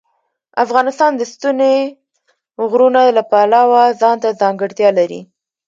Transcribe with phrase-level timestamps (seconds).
[0.63, 1.75] افغانستان د ستوني
[2.69, 5.21] غرونه د پلوه ځانته ځانګړتیا لري.